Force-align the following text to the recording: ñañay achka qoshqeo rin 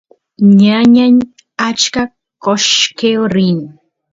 ñañay 0.59 1.15
achka 1.67 2.03
qoshqeo 2.43 3.23
rin 3.35 3.59